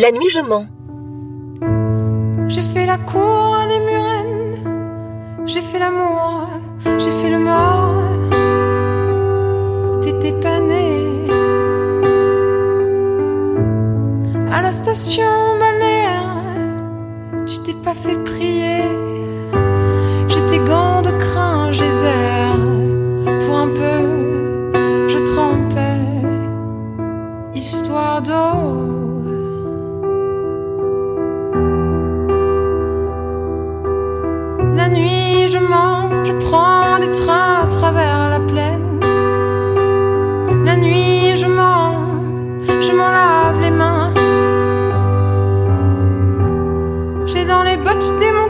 [0.00, 0.66] La nuit, je mens.
[2.48, 5.44] J'ai fait la cour à des murennes.
[5.44, 6.48] J'ai fait l'amour,
[6.86, 7.92] j'ai fait le mort.
[10.00, 11.28] T'étais pas né.
[14.50, 16.44] À la station balnéaire,
[17.44, 19.09] tu t'es pas fait prier.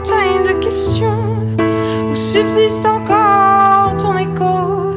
[0.09, 1.35] De questions
[2.09, 4.93] où subsiste encore ton écho.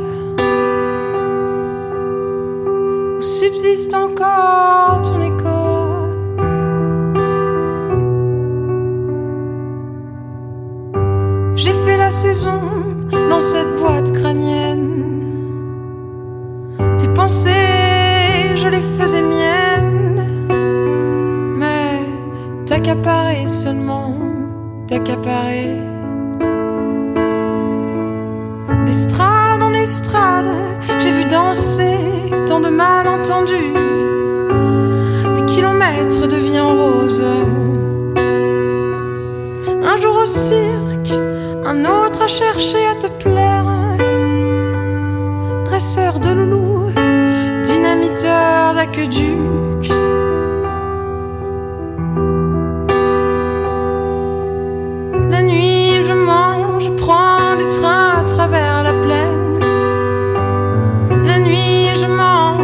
[3.19, 5.61] Où subsiste encore ton écho.
[11.57, 12.61] J'ai fait la saison
[13.29, 15.05] dans cette boîte crânienne.
[16.99, 17.50] Tes pensées,
[18.57, 20.47] je les faisais miennes.
[21.59, 22.00] Mais
[22.67, 24.34] t'accaparer seulement,
[24.87, 25.77] t'accaparer.
[28.87, 30.55] D'estrade en estrade,
[31.01, 31.99] j'ai vu danser
[32.47, 33.73] tant de malentendus.
[35.37, 37.25] Des kilomètres de vie en rose.
[39.83, 41.13] Un jour au cirque,
[41.65, 43.64] un autre à chercher à te plaire.
[45.64, 46.91] Dresseur de loulou,
[47.64, 49.53] dynamiteur d'aqueduc.
[56.97, 59.59] Prends des trains à travers la plaine.
[61.25, 62.59] La nuit, je mens,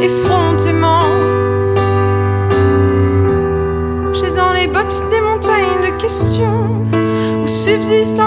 [0.00, 1.02] effrontément.
[4.12, 6.84] J'ai dans les bottes des montagnes de questions
[7.42, 8.18] où subsiste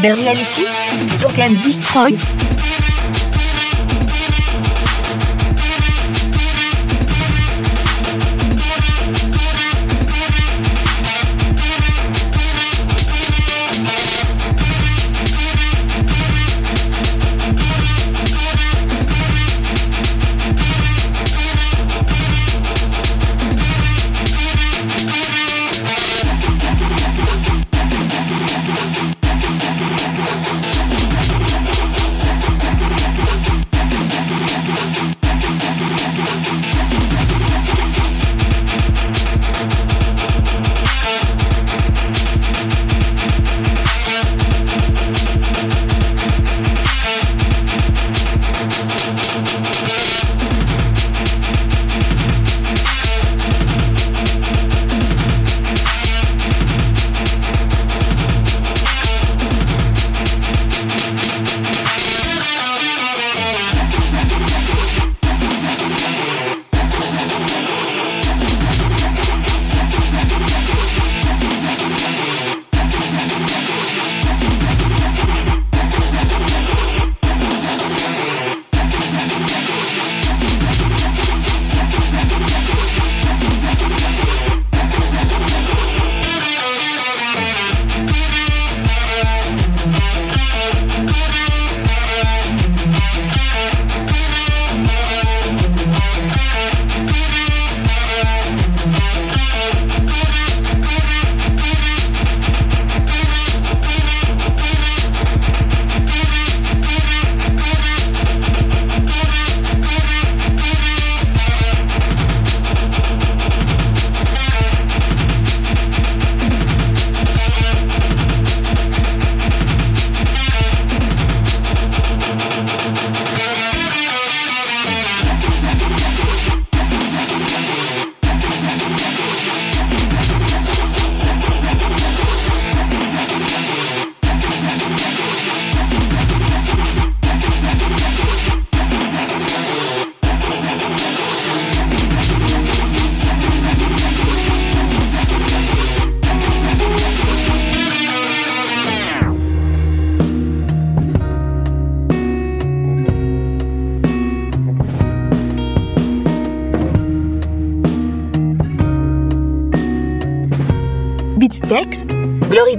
[0.00, 0.64] Cyber-reality.
[1.18, 2.49] Talk and destroy.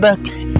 [0.01, 0.50] Books.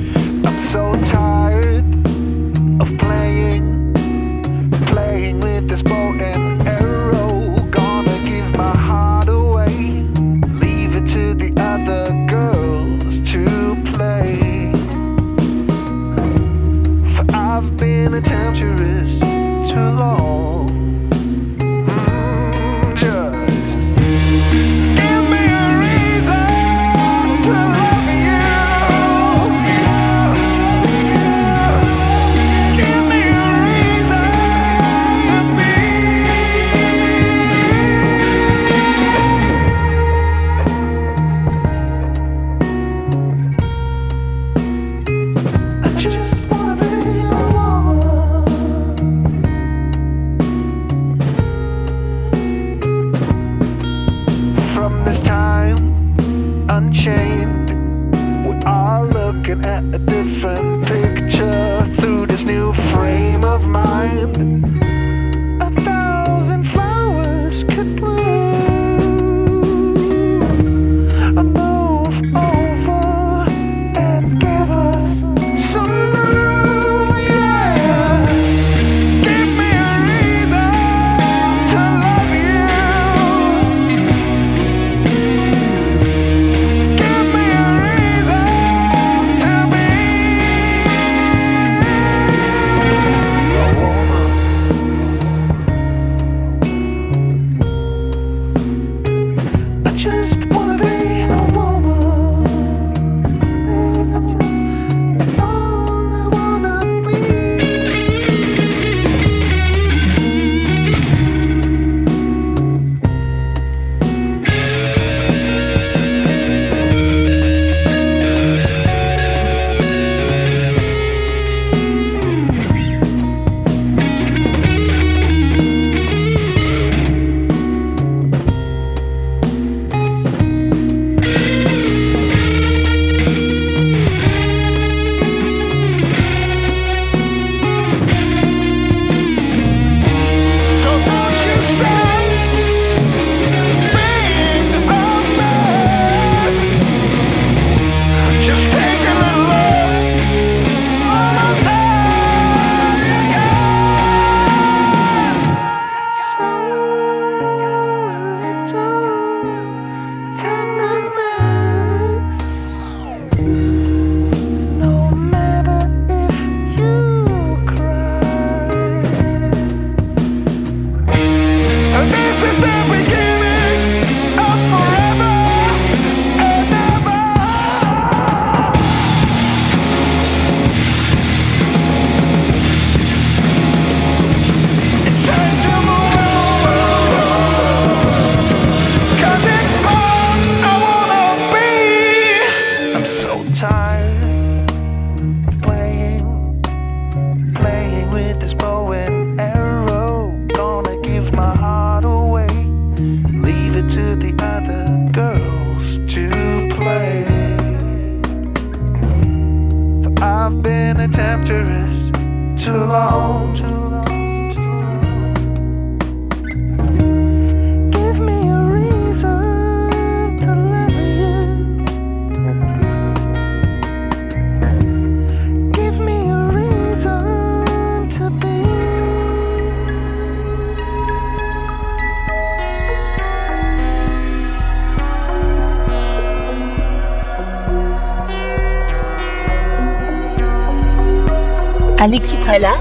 [242.01, 242.73] Alexis Prala,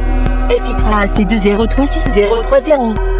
[0.49, 3.20] FI3AC203630.